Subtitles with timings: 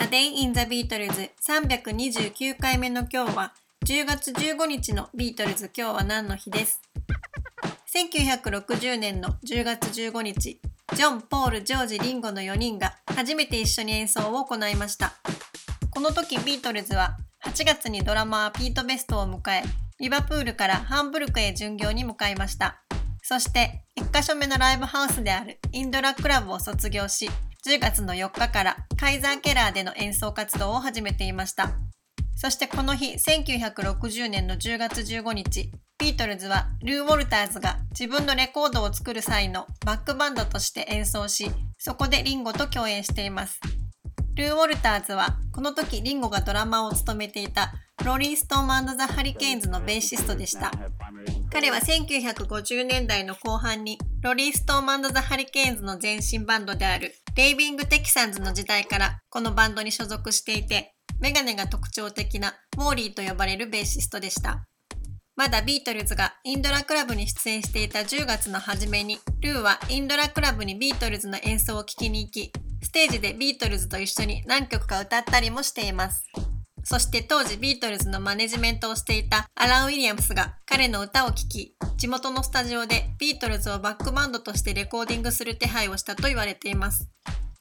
[0.00, 3.52] A Day in the Beatles 329回目の今日は
[3.84, 5.72] 10月15日のビートルズ。
[5.76, 6.80] 今日は何の日です
[7.92, 10.60] ？1960年の10月15日
[10.94, 15.14] ジョン、ポール、ジョージ、リンゴの4人が初めて一緒に演奏を行いました。
[15.90, 19.64] この時ビートルズは8月にドラマーピート・ベストを迎え
[19.98, 22.80] リバプールからハンブルクへ巡業に向かいました。
[23.20, 27.28] そして1カ所目のライブハウスであるインドラクラブを卒業し
[27.66, 31.72] 10月の4日からカイザーケラーでの演奏活動を始めていました。
[32.36, 43.58] そしてこの日、1960年の10月15日、ビートルズはルー・ウォルターズが自分のレコードを作る際のバックバンドとして演奏し、そこでリンゴと共演しています。
[44.36, 47.72] ルー・ウォルターズはこの時リンゴがドラマーを務めていた
[48.04, 50.70] ロリー・ストーム&ザ・ハリケーンズのベーシストでした。
[51.50, 64.64] 彼は1950年代の後半にロリー・ストーム&ザ・ハリケーンズの前身バンドであるレイビング・テキサンズの時代からこのバンドに所属していてメガネが特徴的なウォーリーと呼ばれるベーシストでした。
[65.36, 76.24] まだビートルズがインドラクラブに出演していた10月の初めに、ルーはインドラクラブにビートルズの演奏を聴きに行き、ステージでビートルズと一緒に何曲か歌ったりもしています。
[76.90, 87.10] そして当時ビートルズのマネジメントをしていたアラン・ウィリアムスが彼の歌を聴き、地元のスタジオでビートルズをバックバンドとしてレコーディングする手配をしたと言われています。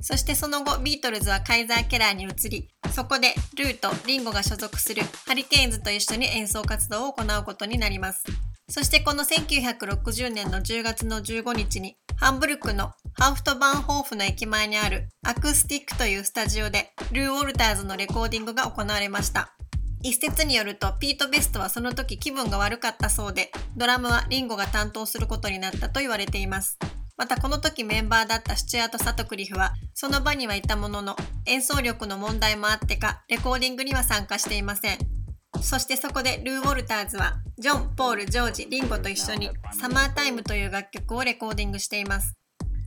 [0.00, 8.22] そしてその後、ビートルズはカイザー・ケラーに移り、そこでルーとリンゴが所属するハリケーンズと一緒に演奏活動を行うことになります。
[8.70, 19.56] そしてこの1960年の10月の15日に、ハンブルクのハウフトバンホーフの駅前にあるアクスティックというスタジオでルー・ウォルターズのレコーディングが行われました。
[20.04, 26.78] 一説によるとピート・ベストはその時気分が悪かったそうで、ドラムはリンゴが担当することになったと言われています。
[27.16, 31.16] またこの時メンバーだったスチュアート・サトクリフはその場にはいたものの
[31.46, 34.98] 演奏力の問題もあってかレコーディングには参加していません。
[35.60, 42.37] そしてそこでルー・ウォルターズはジョン、ポール、ジョージ、リンゴと一緒にサマータイムという楽曲をレコーディングしています。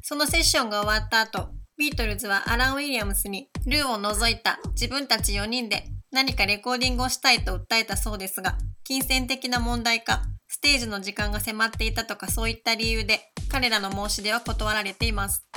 [0.01, 15.47] そのセッションが終わった後、ビートルズはアラン・ウィリアムスにルーを除いた自分たち4人で何かレコーディングをしたいと訴えたそうですが、金銭的な問題か、ステージの時間が迫っていたとかそういった理由で彼らの申し出は断られています。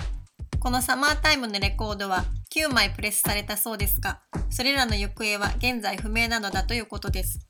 [0.61, 2.25] このサマータイムのレコードは
[2.55, 7.41] 9枚プレスされたそうですが、それらの行方は現在不明なのだということです。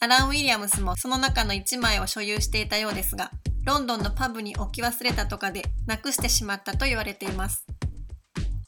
[0.00, 3.30] アラン・ウィリアムスもその中の1枚を所有していたようですが、
[3.66, 7.66] ロンドンのパブに置き忘れたとかでなくしてしまったと言われています。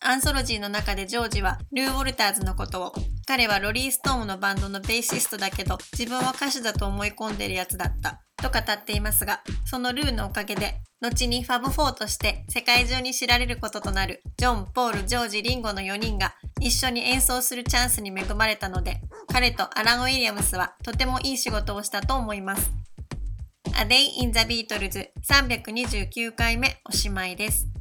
[0.00, 2.92] アンソロジーの中でジョージはルー・ウォルターズのことを
[3.26, 19.00] 彼はロリー・ストームのバンドのベーシストだけど自分は歌手だと思い込んでるやつだったと語っていますがそのルーのおかげで後にファブ4として世界中に知られることとなるジョン、ポール、ジョージ、リンゴの4人が一緒に演奏するチャンスに恵まれたので
[19.32, 22.77] 彼とアラン・ウィリアムスはとてもいい仕事をしたと思います。
[23.80, 27.77] A Day in the Beatles 329回目おしまいです。